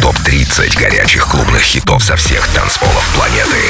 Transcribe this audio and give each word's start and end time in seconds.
топ 0.00 0.14
ТОП-30 0.16 0.76
горячих 0.78 1.26
клубных 1.28 1.62
хитов 1.62 2.04
со 2.04 2.14
всех 2.16 2.46
танцполов 2.48 3.02
планеты. 3.16 3.62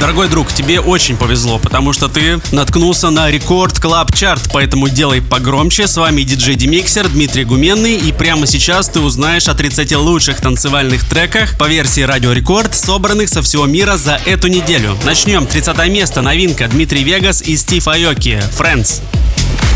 Дорогой 0.00 0.28
друг, 0.28 0.48
тебе 0.52 0.80
очень 0.80 1.16
повезло, 1.16 1.58
потому 1.58 1.92
что 1.92 2.08
ты 2.08 2.40
наткнулся 2.50 3.10
на 3.10 3.30
рекорд 3.30 3.78
Клаб 3.80 4.14
Чарт, 4.16 4.50
поэтому 4.52 4.88
делай 4.88 5.20
погромче. 5.20 5.86
С 5.86 5.96
вами 5.96 6.22
диджей 6.22 6.56
Демиксер, 6.56 7.08
Дмитрий 7.08 7.44
Гуменный, 7.44 7.94
и 7.96 8.10
прямо 8.12 8.46
сейчас 8.46 8.88
ты 8.88 9.00
узнаешь 9.00 9.48
о 9.48 9.54
30 9.54 9.94
лучших 9.96 10.40
танцевальных 10.40 11.08
треках 11.08 11.56
по 11.56 11.68
версии 11.68 12.00
Радио 12.00 12.32
Рекорд, 12.32 12.74
собранных 12.74 13.28
со 13.28 13.42
всего 13.42 13.66
мира 13.66 13.96
за 13.96 14.16
эту 14.26 14.48
неделю. 14.48 14.96
Начнем. 15.04 15.46
30 15.46 15.88
место. 15.88 16.22
Новинка. 16.22 16.66
Дмитрий 16.68 17.04
Вегас 17.04 17.42
и 17.42 17.56
Стив 17.56 17.86
Айоки. 17.86 18.42
Friends. 18.58 19.00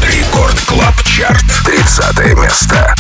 Рекорд 0.03 0.59
Клаб 0.63 0.95
Чарт. 1.05 1.43
30 1.65 2.37
место. 2.39 2.95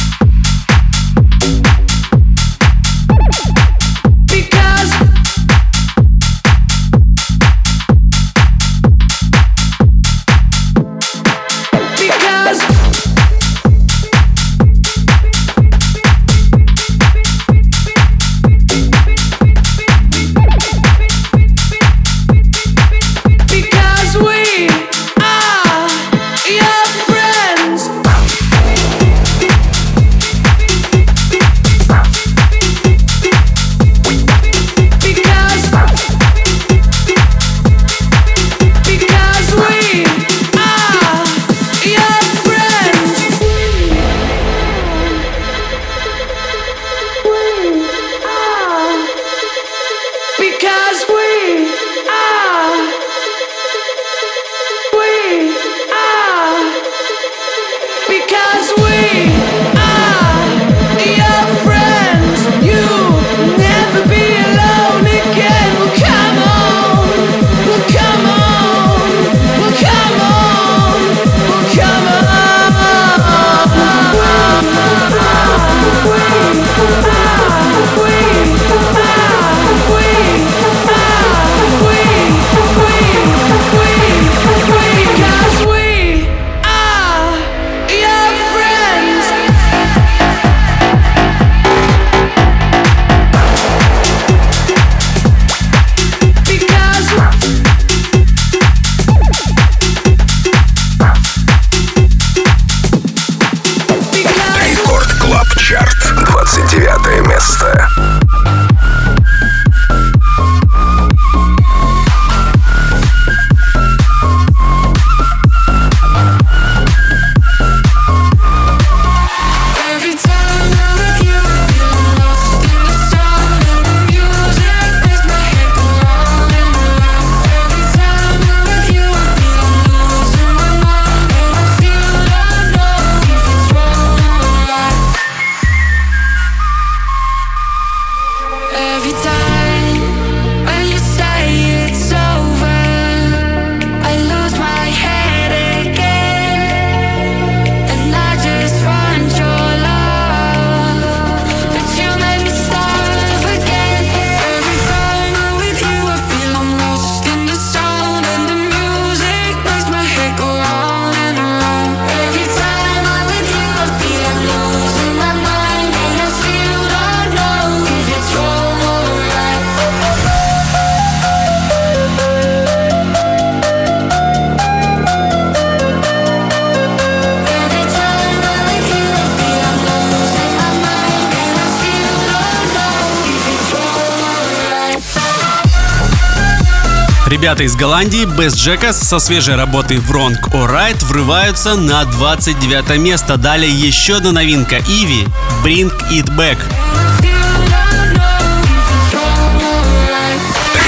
ребята 187.40 187.62
из 187.64 187.74
Голландии 187.74 188.24
Best 188.26 188.52
Jackass 188.56 188.92
со 189.02 189.18
свежей 189.18 189.54
работой 189.56 189.96
Wrong 189.96 190.34
or 190.52 190.70
Right 190.70 191.02
врываются 191.06 191.74
на 191.74 192.04
29 192.04 192.98
место. 192.98 193.38
Далее 193.38 193.70
еще 193.72 194.16
одна 194.16 194.32
новинка 194.32 194.76
Иви 194.76 195.26
Bring 195.64 195.90
It 196.12 196.26
Back. 196.36 196.58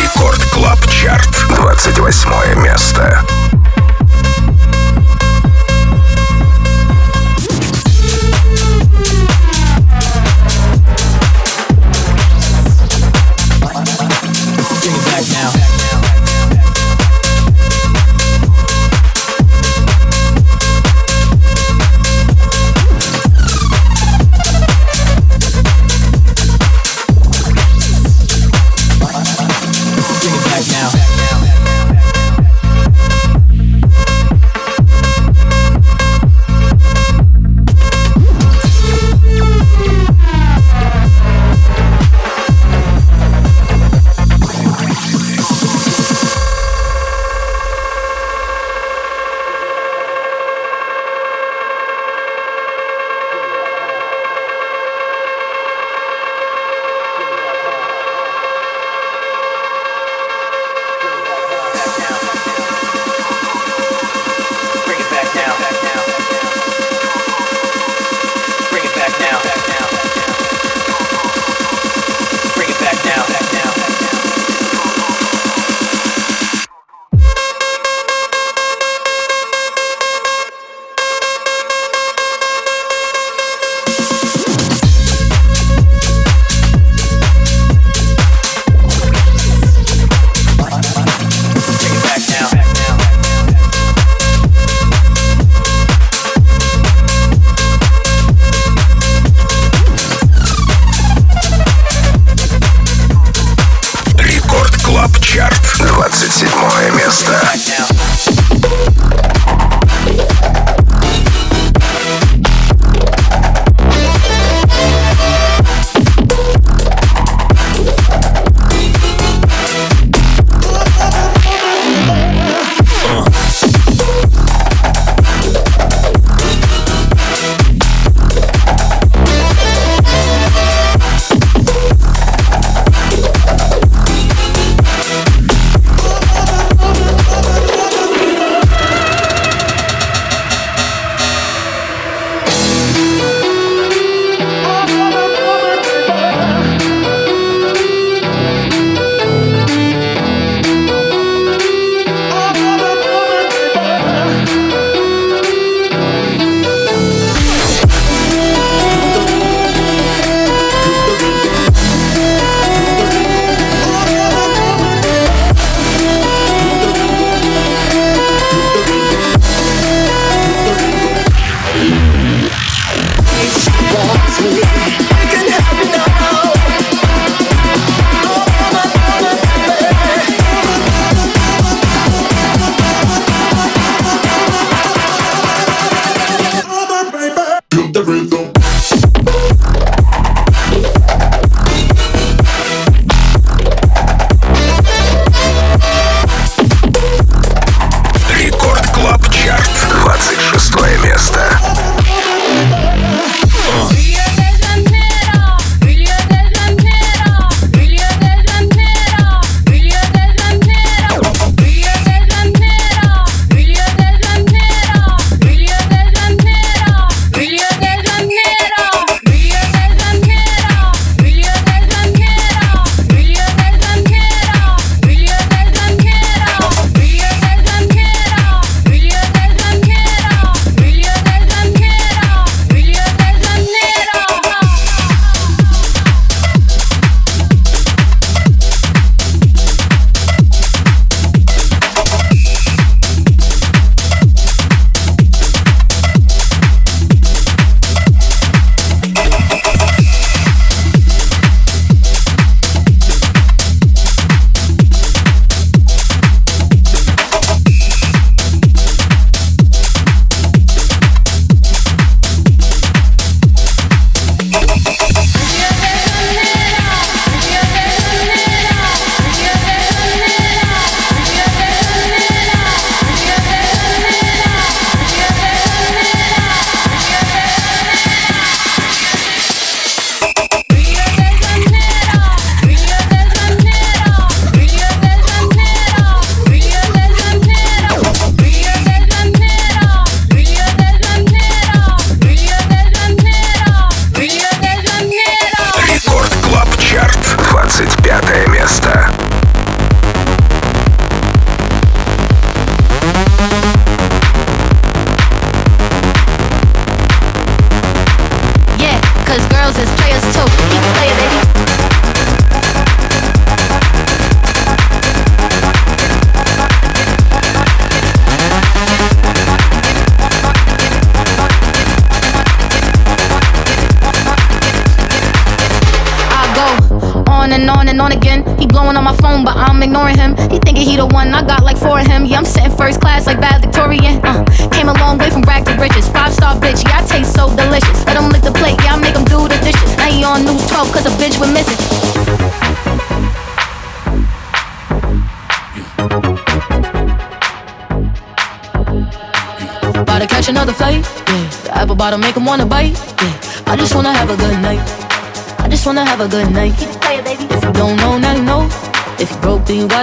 Рекорд 0.04 0.42
Клаб 0.52 0.78
Чарт, 0.90 1.26
28 1.56 2.60
место. 2.62 3.24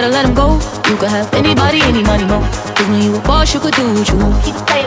gotta 0.00 0.12
let 0.14 0.24
him 0.24 0.34
go. 0.34 0.54
You 0.88 0.96
could 0.96 1.10
have 1.10 1.28
anybody, 1.34 1.80
any 1.82 2.02
money, 2.02 2.24
more. 2.24 2.40
Cause 2.72 2.88
when 2.88 3.02
you 3.02 3.14
a 3.16 3.20
boss, 3.20 3.52
you 3.52 3.60
could 3.60 3.74
do 3.74 3.82
what 3.92 4.08
you 4.08 4.16
want. 4.16 4.79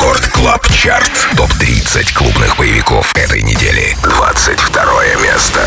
Рекорд 0.00 0.26
Клаб 0.28 0.66
Чарт. 0.72 1.10
Топ-30 1.36 2.14
клубных 2.14 2.56
боевиков 2.56 3.06
этой 3.14 3.42
недели. 3.42 3.94
22 4.02 5.04
место. 5.22 5.60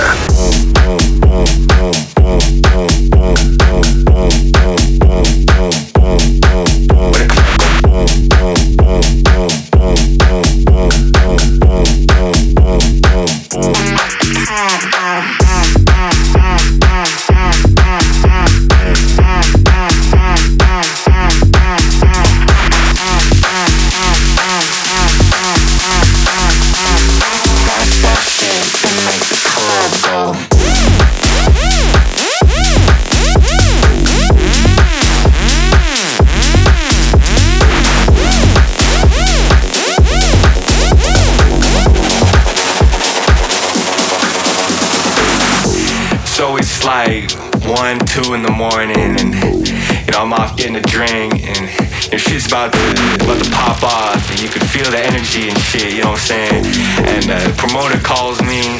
two 48.23 48.33
in 48.33 48.41
the 48.41 48.51
morning, 48.51 48.95
and 48.97 49.35
you 49.67 50.05
know 50.13 50.21
I'm 50.23 50.31
off 50.31 50.55
getting 50.55 50.77
a 50.77 50.81
drink, 50.87 51.33
and 51.45 51.59
you 52.05 52.11
know, 52.11 52.17
shit's 52.17 52.47
about 52.47 52.71
to 52.71 52.79
about 53.25 53.43
to 53.43 53.49
pop 53.51 53.83
off, 53.83 54.23
and 54.31 54.39
you 54.41 54.47
can 54.47 54.63
feel 54.65 54.87
the 54.89 54.99
energy 54.99 55.49
and 55.51 55.57
shit. 55.59 55.91
You 55.93 56.03
know 56.03 56.11
what 56.15 56.21
I'm 56.23 56.31
saying? 56.31 56.63
And 57.11 57.23
the 57.27 57.53
promoter 57.57 57.99
calls 57.99 58.39
me, 58.41 58.79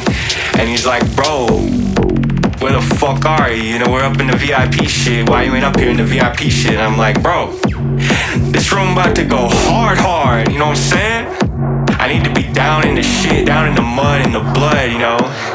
and 0.58 0.70
he's 0.72 0.86
like, 0.86 1.04
"Bro, 1.18 1.48
where 2.63 2.72
the 2.80 2.86
fuck 2.98 3.25
are 3.25 3.51
you? 3.51 3.62
You 3.63 3.80
know 3.80 3.92
we're 3.92 4.06
up 4.08 4.18
in 4.20 4.27
the 4.27 4.38
VIP 4.39 4.88
shit. 4.88 5.27
Why 5.30 5.44
you 5.44 5.54
ain't 5.54 5.65
up 5.65 5.77
here 5.77 5.89
in 5.92 5.98
the 5.98 6.06
VIP 6.06 6.39
shit?" 6.50 6.75
And 6.80 6.86
I'm 6.88 6.98
like, 6.98 7.22
"Bro, 7.22 7.51
this 8.54 8.72
room 8.72 8.94
about 8.94 9.15
to 9.18 9.25
go 9.25 9.50
hard, 9.68 9.98
hard. 9.98 10.48
You 10.51 10.60
know 10.60 10.68
what 10.72 10.77
I'm 10.80 10.92
saying? 10.92 11.25
I 12.00 12.08
need 12.08 12.24
to 12.24 12.34
be 12.34 12.44
down 12.54 12.88
in 12.88 12.96
the 12.96 13.04
shit, 13.04 13.46
down 13.46 13.68
in 13.68 13.75
the 13.75 13.82
mud, 14.00 14.25
in 14.27 14.32
the 14.32 14.39
blood. 14.56 14.92
You 14.92 15.00
know." 15.00 15.55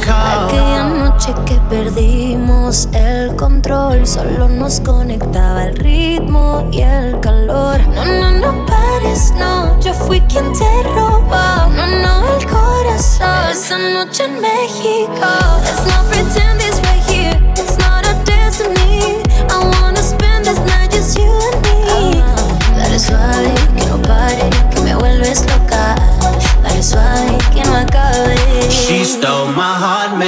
Aquella 0.00 0.84
noche 0.84 1.34
que 1.44 1.56
perdimos 1.68 2.88
el 2.94 3.36
control, 3.36 4.06
solo 4.06 4.48
nos 4.48 4.80
conectaba 4.80 5.64
el 5.64 5.76
ritmo 5.76 6.66
y 6.72 6.80
el 6.80 7.20
calor. 7.20 7.78
No, 7.88 8.02
no, 8.06 8.30
no 8.30 8.64
pares, 8.64 9.34
no, 9.36 9.78
yo 9.80 9.92
fui 9.92 10.22
quien 10.22 10.50
te 10.54 10.82
robó. 10.94 11.70
No, 11.76 11.86
no, 12.02 12.36
el 12.38 12.46
corazón. 12.46 13.50
Esa 13.52 13.76
noche 13.76 14.24
en 14.24 14.40
México, 14.40 15.28
let's 15.62 15.86
not 15.86 16.06
pretend. 16.10 16.51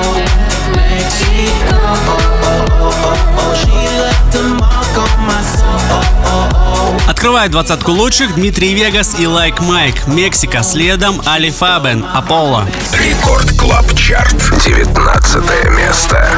Открывает 7.16 7.50
двадцатку 7.50 7.92
лучших 7.92 8.34
Дмитрий 8.34 8.74
Вегас 8.74 9.18
и 9.18 9.26
Лайк 9.26 9.54
like 9.60 9.64
Майк. 9.64 10.06
Мексика. 10.06 10.62
Следом 10.62 11.20
Али 11.24 11.50
Фабен. 11.50 12.04
Аполло. 12.12 12.64
Рекорд 12.92 13.58
Клаб 13.58 13.86
Чарт. 13.96 14.36
19 14.62 15.42
место. 15.70 16.28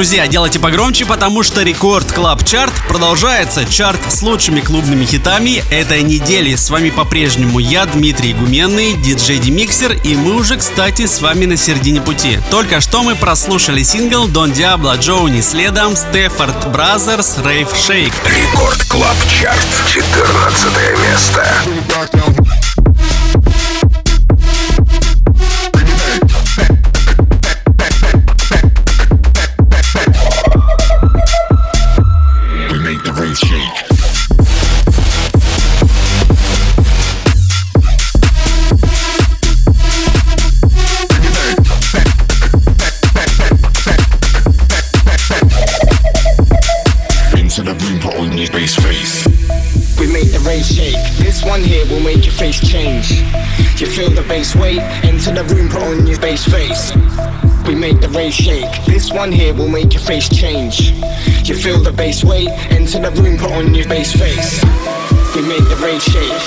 Друзья, 0.00 0.26
делайте 0.26 0.58
погромче, 0.58 1.04
потому 1.04 1.42
что 1.42 1.62
Рекорд 1.62 2.10
Клаб 2.10 2.42
Чарт 2.42 2.72
продолжается. 2.88 3.66
Чарт 3.66 4.00
с 4.10 4.22
лучшими 4.22 4.60
клубными 4.62 5.04
хитами 5.04 5.62
этой 5.70 6.02
недели. 6.02 6.54
С 6.54 6.70
вами 6.70 6.88
по-прежнему 6.88 7.58
я, 7.58 7.84
Дмитрий 7.84 8.32
Гуменный, 8.32 8.94
диджей 8.94 9.36
Демиксер, 9.36 9.92
и 10.02 10.14
мы 10.16 10.36
уже, 10.36 10.56
кстати, 10.56 11.04
с 11.04 11.20
вами 11.20 11.44
на 11.44 11.58
середине 11.58 12.00
пути. 12.00 12.38
Только 12.50 12.80
что 12.80 13.02
мы 13.02 13.14
прослушали 13.14 13.82
сингл 13.82 14.26
Дон 14.26 14.52
Диабло 14.52 14.96
Джоуни, 14.96 15.42
следом 15.42 15.94
Стефорд 15.94 16.70
Бразерс 16.72 17.36
Рейв 17.44 17.68
Шейк. 17.76 18.14
Рекорд 18.24 18.82
Клаб 18.84 19.16
Чарт, 19.38 19.68
14 19.86 20.72
место. 21.10 22.39
one 59.12 59.32
here 59.32 59.52
will 59.54 59.68
make 59.68 59.92
your 59.92 60.02
face 60.02 60.28
change. 60.28 60.90
You 61.48 61.54
feel 61.56 61.78
the 61.80 61.92
bass 61.92 62.24
weight, 62.24 62.48
enter 62.72 63.00
the 63.00 63.10
room, 63.22 63.38
put 63.38 63.50
on 63.52 63.74
your 63.74 63.88
bass 63.88 64.12
face. 64.12 64.62
We 65.34 65.42
make 65.42 65.68
the 65.68 65.78
rain 65.82 66.00
shake. 66.00 66.40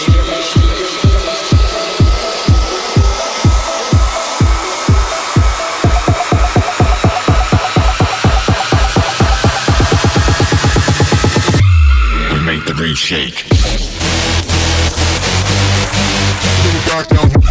shake. 12.96 13.50
Back 16.90 17.08
down. 17.10 17.43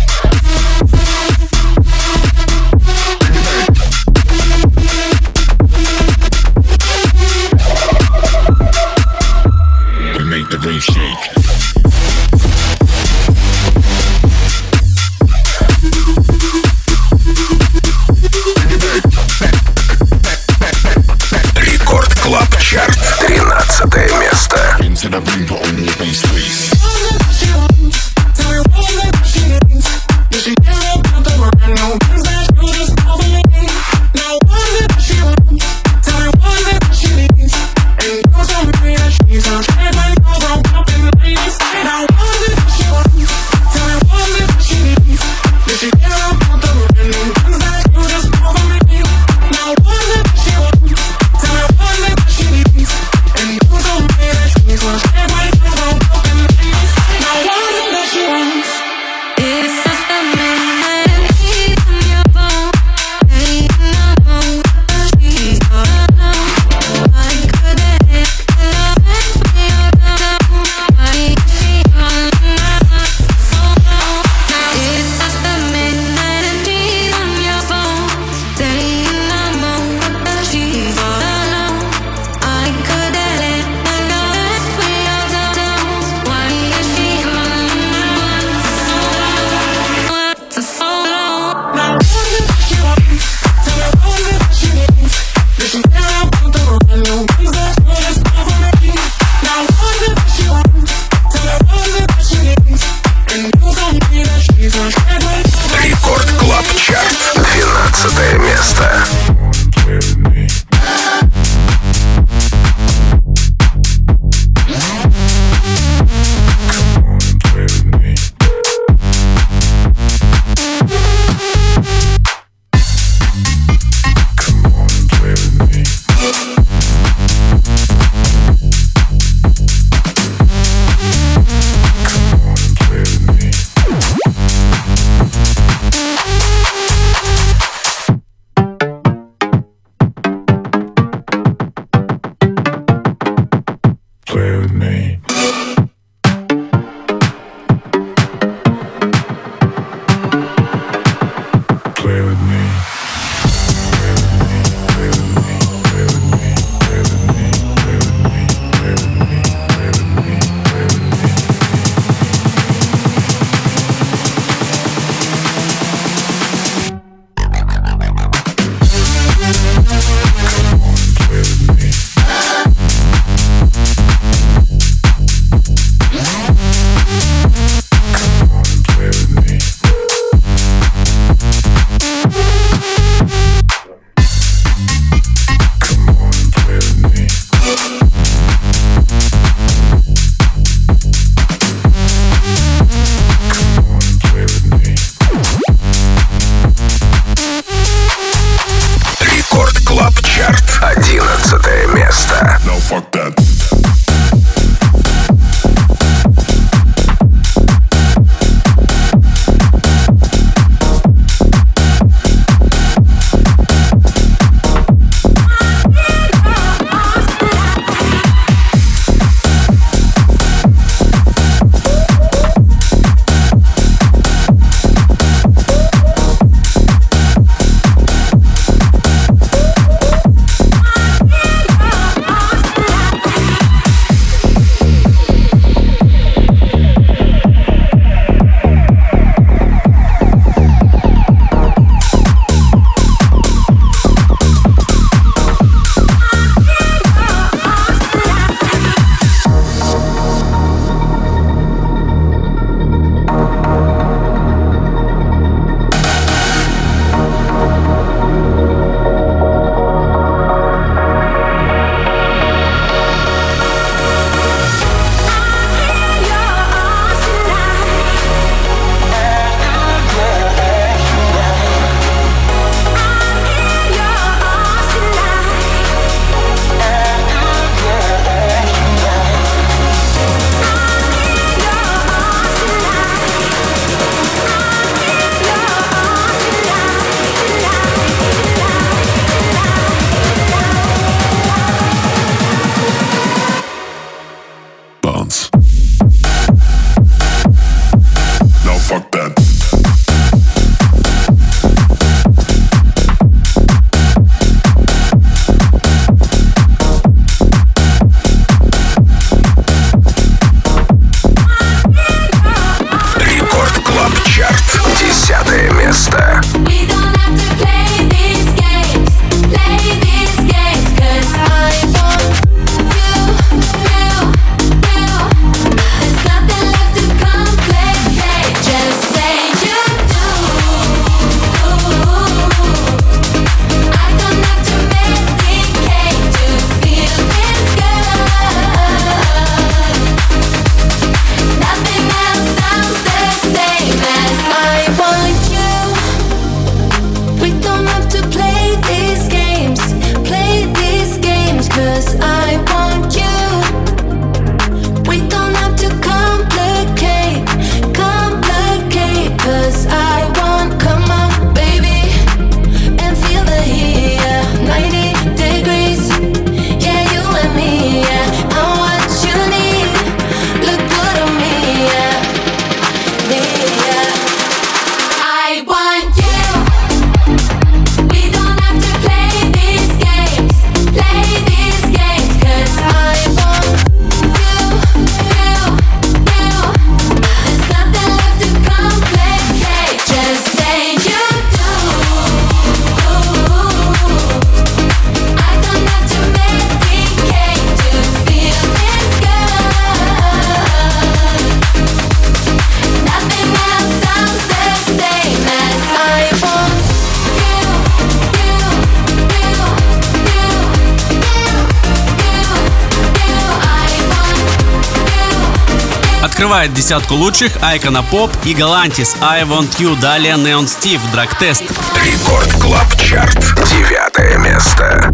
Открывает 416.42 416.74
десятку 416.74 417.14
лучших 417.14 417.52
Айкона 417.62 418.02
Поп 418.02 418.28
и 418.44 418.52
Галантис 418.52 419.14
I 419.20 419.44
Want 419.44 419.78
You. 419.78 419.96
Далее 420.00 420.34
Neon 420.34 420.64
Steve, 420.64 421.00
Драг 421.12 421.38
Тест. 421.38 421.62
Рекорд 422.04 422.52
Клаб 422.54 423.00
Чарт. 423.00 423.38
Девятое 423.70 424.38
место. 424.38 425.12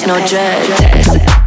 has 0.00 0.06
no 0.08 0.26
dread. 0.26 1.43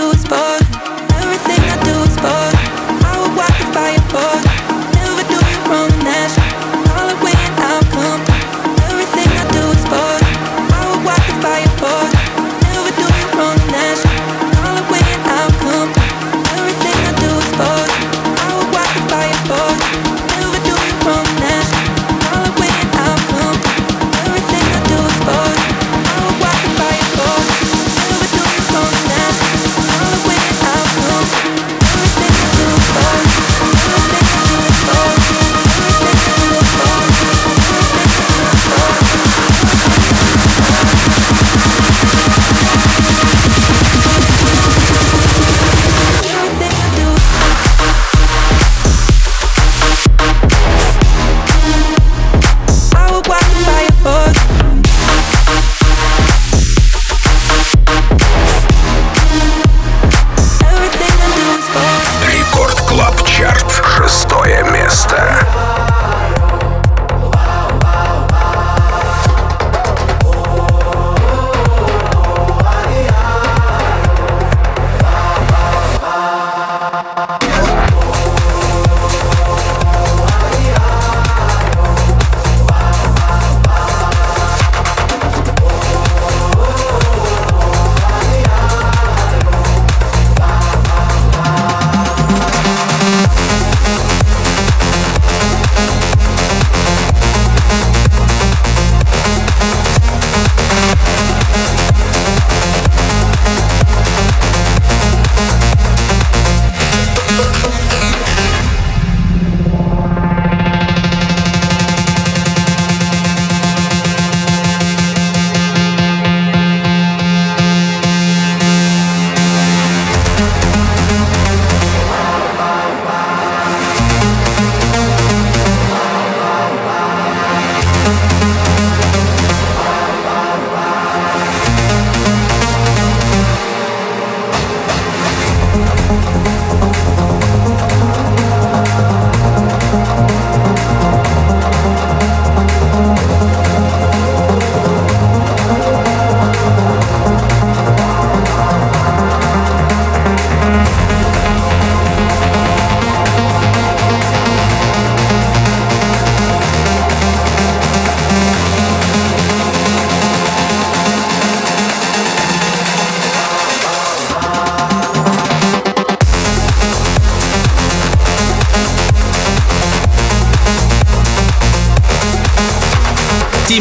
do 0.00 0.10
is 0.10 0.24
burn. 0.28 0.62
Everything 1.20 1.60
I 1.70 1.76
do 1.88 1.96
is 2.06 2.16
burn. 2.24 2.54
I 3.10 3.12
would 3.20 3.34
walk 3.36 3.54
the 3.58 3.66
fire, 3.74 4.00
burn. 4.14 4.67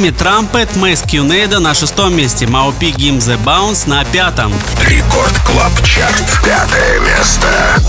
Томми 0.08 0.18
Трампет, 0.18 0.76
Мэйс 0.78 1.02
Кьюнейда 1.02 1.60
на 1.60 1.74
шестом 1.74 2.16
месте, 2.16 2.48
Маупи 2.48 2.92
Гим 2.92 3.18
The 3.18 3.38
Bounce 3.44 3.90
на 3.90 4.04
пятом. 4.06 4.54
Рекорд 4.86 5.38
Клаб 5.46 5.72
Чарт. 5.84 6.24
Пятое 6.46 7.00
место. 7.02 7.82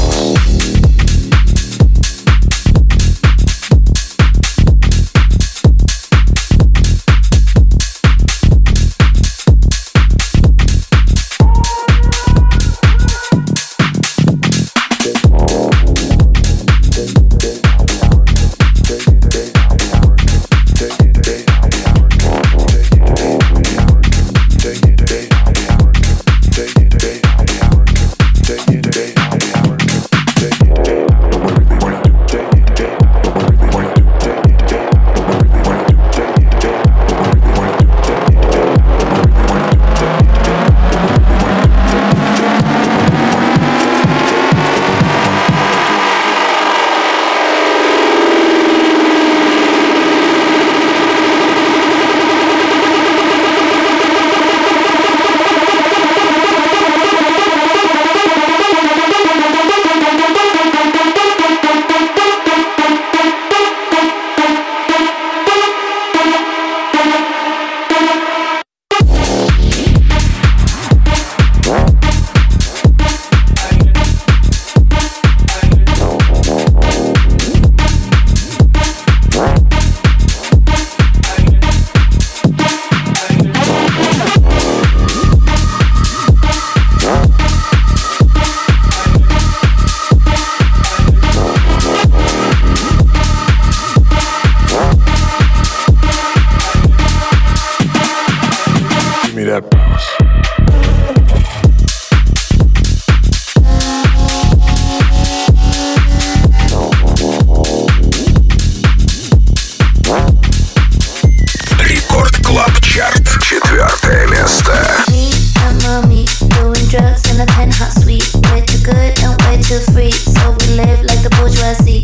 In 117.39 117.45
a 117.47 117.53
penthouse 117.55 118.03
suite. 118.03 118.27
Way 118.51 118.63
too 118.67 118.83
good 118.83 119.15
and 119.23 119.31
way 119.47 119.63
too 119.63 119.79
free, 119.95 120.11
so 120.11 120.43
we 120.59 120.67
live 120.75 120.99
like 121.07 121.23
the 121.23 121.31
bourgeoisie. 121.39 122.03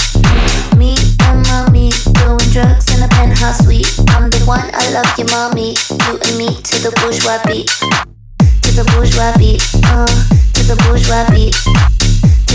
Me 0.78 0.94
and 1.26 1.42
mommy 1.50 1.90
doing 2.22 2.38
drugs 2.54 2.86
in 2.94 3.02
a 3.02 3.08
penthouse 3.10 3.58
suite. 3.66 3.90
I'm 4.14 4.30
the 4.30 4.38
one 4.46 4.62
I 4.62 4.84
love 4.94 5.10
you, 5.18 5.26
mommy. 5.34 5.74
You 6.06 6.14
and 6.22 6.38
me 6.38 6.54
to 6.54 6.74
the 6.86 6.94
bourgeois 7.02 7.42
beat, 7.50 7.66
to 8.62 8.70
the 8.78 8.86
bourgeois 8.94 9.34
beat, 9.42 9.58
uh, 9.90 10.06
to 10.06 10.60
the 10.70 10.78
bourgeois 10.86 11.26
beat, 11.34 11.58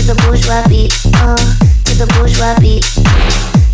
the 0.08 0.16
bourgeois 0.24 0.64
beat, 0.72 0.96
uh, 1.20 1.36
to 1.84 1.92
the 2.00 2.08
bourgeois 2.16 2.56
beat, 2.64 2.80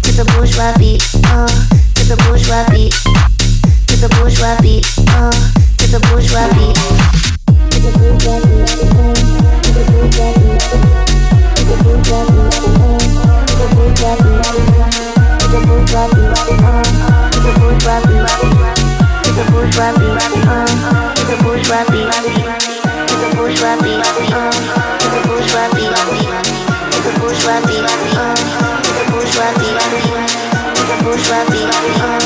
to 0.02 0.10
the 0.18 0.26
bourgeois 0.34 0.74
beat, 0.82 0.98
uh, 1.30 1.46
to 1.46 2.02
the 2.10 2.18
bourgeois 2.26 2.66
beat, 2.74 2.90
to 3.86 3.94
the 4.02 4.10
bourgeois 4.18 4.58
beat, 4.58 4.82
uh, 5.14 5.30
to 5.78 5.86
the 5.94 6.02
bourgeois 6.10 6.50
beat 6.58 6.74
bourgeois 7.86 8.42
beat. 31.50 31.70
Uh. 32.00 32.25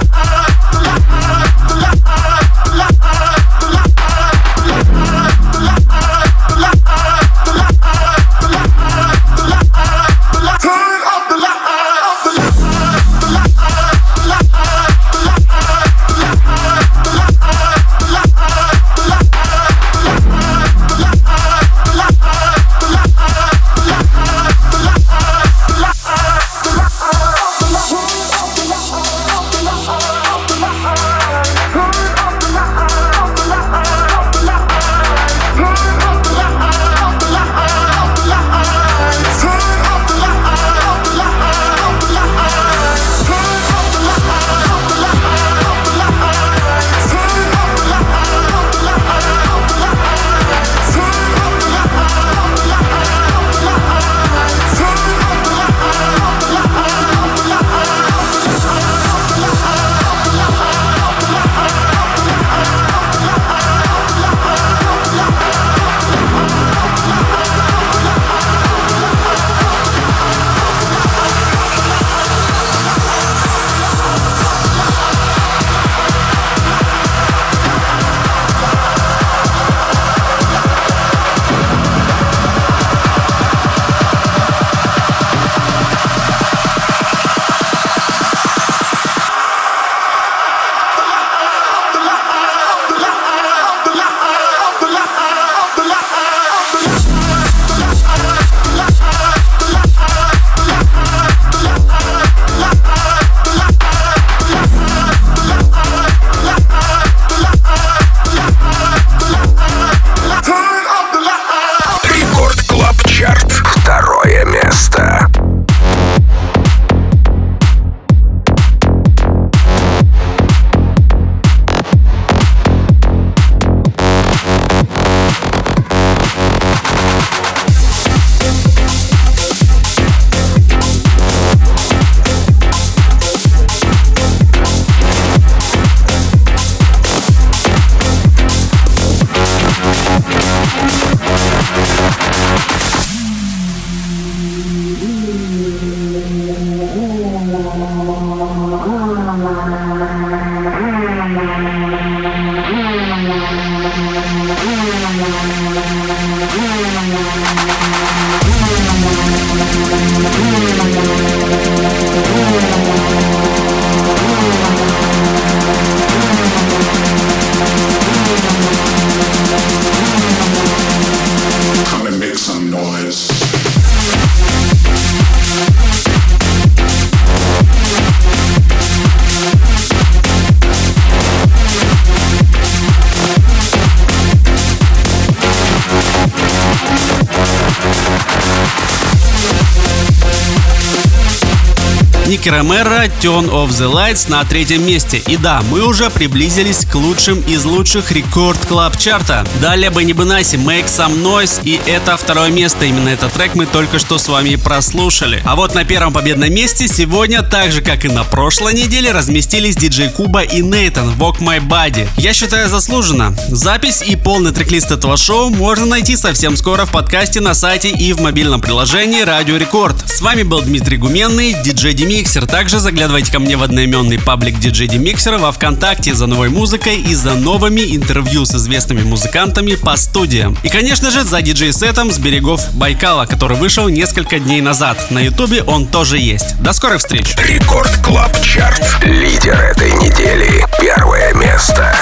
Ромеро 192.49 192.96
Гитара 192.97 193.11
Turn 193.21 193.47
of 193.51 193.69
the 193.71 193.85
Lights 193.85 194.27
на 194.27 194.43
третьем 194.43 194.83
месте. 194.83 195.21
И 195.27 195.37
да, 195.37 195.61
мы 195.69 195.85
уже 195.85 196.09
приблизились 196.09 196.83
к 196.85 196.95
лучшим 196.95 197.39
из 197.41 197.63
лучших 197.63 198.11
рекорд 198.11 198.65
клаб 198.65 198.97
чарта. 198.97 199.45
Далее 199.61 199.91
Бенни 199.91 200.13
Бенаси 200.13 200.55
Make 200.57 200.85
Some 200.85 201.21
Noise 201.21 201.59
и 201.63 201.79
это 201.85 202.17
второе 202.17 202.49
место. 202.49 202.85
Именно 202.85 203.09
этот 203.09 203.31
трек 203.33 203.53
мы 203.53 203.67
только 203.67 203.99
что 203.99 204.17
с 204.17 204.27
вами 204.27 204.55
прослушали. 204.55 205.43
А 205.45 205.55
вот 205.55 205.75
на 205.75 205.83
первом 205.85 206.11
победном 206.11 206.51
месте 206.51 206.87
сегодня, 206.87 207.43
так 207.43 207.71
же 207.71 207.81
как 207.83 208.03
и 208.03 208.07
на 208.07 208.23
прошлой 208.23 208.73
неделе, 208.73 209.11
разместились 209.11 209.75
диджей 209.75 210.09
Куба 210.09 210.41
и 210.41 210.63
Нейтан 210.63 211.13
Walk 211.19 211.37
My 211.39 211.59
Body. 211.61 212.07
Я 212.17 212.33
считаю 212.33 212.67
заслуженно. 212.67 213.35
Запись 213.49 214.01
и 214.01 214.15
полный 214.15 214.51
трек-лист 214.51 214.89
этого 214.91 215.17
шоу 215.17 215.51
можно 215.51 215.85
найти 215.85 216.15
совсем 216.17 216.57
скоро 216.57 216.85
в 216.87 216.91
подкасте 216.91 217.41
на 217.41 217.53
сайте 217.53 217.89
и 217.89 218.11
в 218.13 218.21
мобильном 218.21 218.59
приложении 218.59 219.21
Радио 219.21 219.57
Рекорд. 219.57 219.95
С 220.09 220.19
вами 220.19 220.41
был 220.41 220.61
Дмитрий 220.63 220.97
Гуменный, 220.97 221.55
диджей 221.63 221.93
Демиксер. 221.93 222.47
Также 222.47 222.79
заглядывайте 222.87 223.33
ко 223.33 223.39
мне 223.39 223.57
в 223.57 223.63
одноименный 223.63 224.17
паблик 224.17 224.55
DJ 224.55 224.87
Demixer 224.87 225.37
во 225.37 225.51
Вконтакте 225.51 226.13
за 226.13 226.25
новой 226.25 226.47
музыкой 226.47 226.95
и 227.01 227.13
за 227.15 227.33
новыми 227.33 227.81
интервью 227.81 228.45
с 228.45 228.55
известными 228.55 229.03
музыкантами 229.03 229.75
по 229.75 229.97
студиям. 229.97 230.57
И, 230.63 230.69
конечно 230.69 231.11
же, 231.11 231.25
за 231.25 231.41
диджей-сетом 231.41 232.13
с 232.13 232.17
берегов 232.17 232.63
Байкала, 232.77 233.25
который 233.25 233.57
вышел 233.57 233.89
несколько 233.89 234.39
дней 234.39 234.61
назад. 234.61 235.11
На 235.11 235.19
ютубе 235.19 235.63
он 235.63 235.85
тоже 235.85 236.17
есть. 236.17 236.55
До 236.61 236.71
скорых 236.71 236.99
встреч! 236.99 237.35
Рекорд 237.35 237.91
Клаб 238.05 238.31
Чарт. 238.41 238.99
Лидер 239.03 239.59
этой 239.59 239.91
недели. 240.01 240.65
Первое 240.79 241.33
место. 241.33 241.93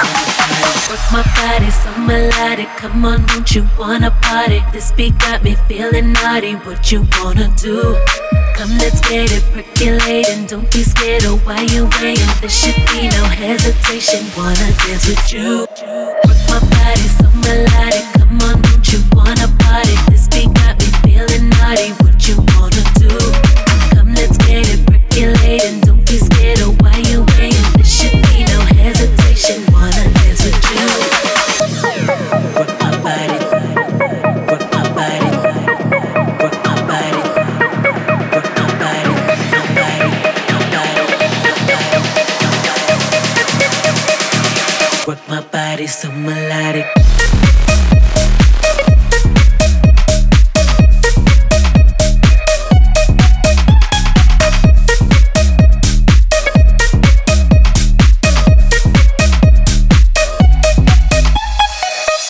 Work 0.92 1.12
my 1.12 1.24
body 1.24 1.72
so 1.72 2.00
melodic. 2.08 2.70
Come 2.78 3.06
on, 3.06 3.26
don't 3.26 3.56
you 3.56 3.66
wanna 3.80 4.12
party? 4.22 4.62
This 4.72 4.92
beat 4.96 5.18
got 5.18 5.44
me 5.44 5.56
feeling 5.68 6.14
naughty. 6.14 6.54
What 6.68 6.92
you 6.92 7.06
wanna 7.24 7.50
do? 7.58 7.98
Come, 8.56 8.78
let's 8.78 9.00
get 9.10 9.32
it 9.32 9.44
percolating. 9.52 10.46
Don't 10.46 10.70
be 10.76 10.84
scared 10.84 11.24
or 11.24 11.38
why 11.48 11.62
you 11.72 11.84
away. 11.84 12.16
Oh, 12.20 12.38
there 12.42 12.50
should 12.50 12.76
be 12.92 13.08
no 13.08 13.24
hesitation. 13.40 14.26
Wanna 14.36 14.60
dance 14.84 15.08
with 15.08 15.24
you? 15.32 15.60
Work 15.62 16.40
my 16.52 16.60
body 16.68 17.08
so 17.16 17.26
melodic. 17.44 18.04
Come 18.20 18.40
on, 18.44 18.62
don't 18.62 18.84
you 18.92 19.00
wanna 19.14 19.48
party? 19.64 19.96
This 20.12 20.28
beat 20.28 20.52
got 20.54 20.76
me 20.78 20.88
feeling 21.04 21.48
naughty. 21.56 21.92
What 22.04 22.20
you 22.28 22.36
wanna 22.60 22.84
do? 23.00 23.14
Come, 23.96 24.14
let's 24.20 24.36
get 24.44 24.68
it 24.68 24.84
percolating. 24.86 25.80
Don't 25.88 26.05
body 45.86 45.88
so 45.92 46.12
melodic. 46.12 47.05